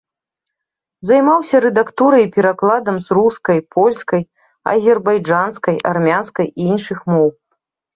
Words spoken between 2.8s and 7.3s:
з рускай, польскай, азербайджанскай, армянскай і іншых моў.